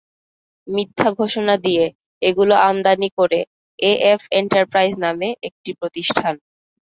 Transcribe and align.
মিথ্যা 0.67 1.09
ঘোষণা 1.19 1.55
দিয়ে 1.65 1.85
এগুলো 2.21 2.53
আমদানি 2.67 3.09
করে 3.17 3.39
এএফ 3.79 4.21
এন্টারপ্রাইজ 4.39 4.93
নামে 5.05 5.29
একটি 5.47 5.71
প্রতিষ্ঠান। 5.79 6.33